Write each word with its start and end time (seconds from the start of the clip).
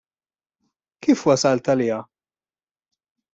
Kif 1.07 1.21
wasalt 1.31 1.69
għaliha? 1.75 2.01